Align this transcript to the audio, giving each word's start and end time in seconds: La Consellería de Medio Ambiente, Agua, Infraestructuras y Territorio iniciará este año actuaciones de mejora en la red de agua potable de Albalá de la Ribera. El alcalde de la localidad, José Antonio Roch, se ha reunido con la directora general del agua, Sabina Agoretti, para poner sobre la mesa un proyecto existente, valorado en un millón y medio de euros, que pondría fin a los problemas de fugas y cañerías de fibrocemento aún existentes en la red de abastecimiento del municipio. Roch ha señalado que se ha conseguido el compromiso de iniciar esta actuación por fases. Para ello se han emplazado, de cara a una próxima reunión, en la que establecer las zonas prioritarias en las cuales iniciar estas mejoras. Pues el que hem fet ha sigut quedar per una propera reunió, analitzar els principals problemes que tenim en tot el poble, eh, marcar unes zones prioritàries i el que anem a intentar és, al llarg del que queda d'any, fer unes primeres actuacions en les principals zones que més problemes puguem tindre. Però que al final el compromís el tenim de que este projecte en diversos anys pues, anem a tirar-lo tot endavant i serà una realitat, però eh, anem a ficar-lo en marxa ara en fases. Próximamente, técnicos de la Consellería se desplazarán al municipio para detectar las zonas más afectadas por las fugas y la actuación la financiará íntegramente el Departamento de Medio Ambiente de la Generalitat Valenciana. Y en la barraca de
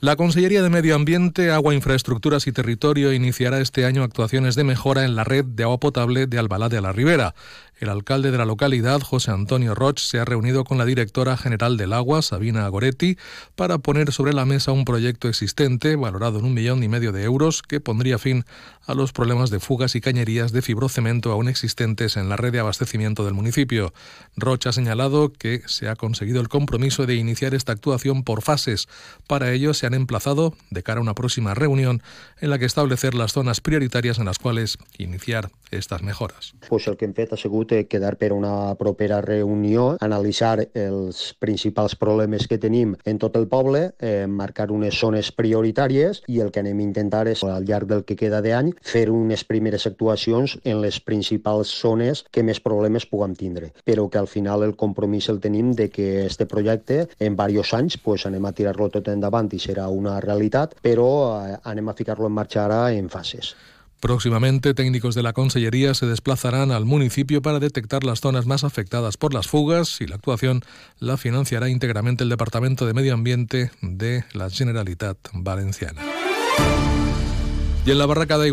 La 0.00 0.14
Consellería 0.14 0.62
de 0.62 0.70
Medio 0.70 0.94
Ambiente, 0.94 1.50
Agua, 1.50 1.74
Infraestructuras 1.74 2.46
y 2.46 2.52
Territorio 2.52 3.12
iniciará 3.12 3.58
este 3.58 3.84
año 3.84 4.04
actuaciones 4.04 4.54
de 4.54 4.62
mejora 4.62 5.04
en 5.04 5.16
la 5.16 5.24
red 5.24 5.44
de 5.44 5.64
agua 5.64 5.80
potable 5.80 6.28
de 6.28 6.38
Albalá 6.38 6.68
de 6.68 6.80
la 6.80 6.92
Ribera. 6.92 7.34
El 7.78 7.90
alcalde 7.90 8.32
de 8.32 8.38
la 8.38 8.44
localidad, 8.44 9.00
José 9.02 9.30
Antonio 9.30 9.72
Roch, 9.72 10.00
se 10.00 10.18
ha 10.18 10.24
reunido 10.24 10.64
con 10.64 10.78
la 10.78 10.84
directora 10.84 11.36
general 11.36 11.76
del 11.76 11.92
agua, 11.92 12.22
Sabina 12.22 12.66
Agoretti, 12.66 13.16
para 13.54 13.78
poner 13.78 14.10
sobre 14.10 14.32
la 14.32 14.44
mesa 14.44 14.72
un 14.72 14.84
proyecto 14.84 15.28
existente, 15.28 15.94
valorado 15.94 16.40
en 16.40 16.46
un 16.46 16.54
millón 16.54 16.82
y 16.82 16.88
medio 16.88 17.12
de 17.12 17.22
euros, 17.22 17.62
que 17.62 17.78
pondría 17.78 18.18
fin 18.18 18.44
a 18.84 18.94
los 18.94 19.12
problemas 19.12 19.50
de 19.50 19.60
fugas 19.60 19.94
y 19.94 20.00
cañerías 20.00 20.50
de 20.50 20.60
fibrocemento 20.60 21.30
aún 21.30 21.48
existentes 21.48 22.16
en 22.16 22.28
la 22.28 22.36
red 22.36 22.50
de 22.50 22.58
abastecimiento 22.58 23.24
del 23.24 23.34
municipio. 23.34 23.92
Roch 24.36 24.66
ha 24.66 24.72
señalado 24.72 25.32
que 25.32 25.62
se 25.66 25.88
ha 25.88 25.94
conseguido 25.94 26.40
el 26.40 26.48
compromiso 26.48 27.06
de 27.06 27.14
iniciar 27.14 27.54
esta 27.54 27.70
actuación 27.70 28.24
por 28.24 28.42
fases. 28.42 28.88
Para 29.28 29.52
ello 29.52 29.72
se 29.72 29.86
han 29.86 29.94
emplazado, 29.94 30.52
de 30.70 30.82
cara 30.82 30.98
a 30.98 31.02
una 31.02 31.14
próxima 31.14 31.54
reunión, 31.54 32.02
en 32.40 32.50
la 32.50 32.58
que 32.58 32.64
establecer 32.64 33.14
las 33.14 33.34
zonas 33.34 33.60
prioritarias 33.60 34.18
en 34.18 34.24
las 34.24 34.40
cuales 34.40 34.78
iniciar 34.96 35.52
estas 35.70 36.02
mejoras. 36.02 36.54
Pues 36.68 36.86
el 36.88 36.96
que 36.96 37.06
hem 37.06 37.14
fet 37.14 37.32
ha 37.32 37.38
sigut 37.40 37.72
quedar 37.88 38.16
per 38.16 38.32
una 38.32 38.74
propera 38.78 39.20
reunió, 39.20 39.96
analitzar 40.00 40.68
els 40.74 41.34
principals 41.38 41.96
problemes 41.96 42.46
que 42.48 42.58
tenim 42.58 42.94
en 43.04 43.18
tot 43.18 43.36
el 43.36 43.48
poble, 43.48 43.92
eh, 43.98 44.26
marcar 44.28 44.70
unes 44.72 44.98
zones 44.98 45.30
prioritàries 45.32 46.22
i 46.26 46.40
el 46.40 46.52
que 46.52 46.60
anem 46.60 46.80
a 46.80 46.86
intentar 46.86 47.26
és, 47.28 47.44
al 47.44 47.66
llarg 47.68 47.88
del 47.88 48.04
que 48.04 48.16
queda 48.16 48.40
d'any, 48.44 48.72
fer 48.82 49.08
unes 49.10 49.44
primeres 49.44 49.86
actuacions 49.86 50.58
en 50.64 50.80
les 50.82 51.00
principals 51.00 51.72
zones 51.80 52.24
que 52.30 52.42
més 52.42 52.60
problemes 52.60 53.06
puguem 53.06 53.34
tindre. 53.36 53.72
Però 53.84 54.08
que 54.08 54.18
al 54.18 54.28
final 54.28 54.64
el 54.64 54.76
compromís 54.76 55.28
el 55.28 55.40
tenim 55.40 55.72
de 55.72 55.90
que 55.90 56.26
este 56.26 56.46
projecte 56.46 57.08
en 57.18 57.36
diversos 57.36 57.74
anys 57.74 57.98
pues, 57.98 58.26
anem 58.26 58.44
a 58.44 58.52
tirar-lo 58.52 58.88
tot 58.92 59.08
endavant 59.08 59.48
i 59.52 59.60
serà 59.62 59.88
una 59.88 60.18
realitat, 60.24 60.76
però 60.82 61.08
eh, 61.40 61.56
anem 61.64 61.88
a 61.88 61.96
ficar-lo 61.98 62.28
en 62.28 62.38
marxa 62.40 62.64
ara 62.64 62.80
en 62.92 63.08
fases. 63.12 63.54
Próximamente, 64.00 64.74
técnicos 64.74 65.16
de 65.16 65.24
la 65.24 65.32
Consellería 65.32 65.92
se 65.92 66.06
desplazarán 66.06 66.70
al 66.70 66.84
municipio 66.84 67.42
para 67.42 67.58
detectar 67.58 68.04
las 68.04 68.20
zonas 68.20 68.46
más 68.46 68.62
afectadas 68.62 69.16
por 69.16 69.34
las 69.34 69.48
fugas 69.48 70.00
y 70.00 70.06
la 70.06 70.14
actuación 70.16 70.62
la 71.00 71.16
financiará 71.16 71.68
íntegramente 71.68 72.22
el 72.22 72.30
Departamento 72.30 72.86
de 72.86 72.94
Medio 72.94 73.14
Ambiente 73.14 73.72
de 73.82 74.24
la 74.34 74.50
Generalitat 74.50 75.18
Valenciana. 75.32 76.02
Y 77.84 77.90
en 77.90 77.98
la 77.98 78.06
barraca 78.06 78.38
de 78.38 78.48